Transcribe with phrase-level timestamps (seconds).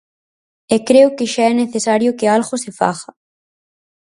[0.75, 3.09] E creo que xa é necesario que algo se faga.